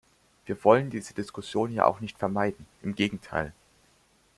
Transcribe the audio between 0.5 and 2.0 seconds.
wollen diese Diskussion ja auch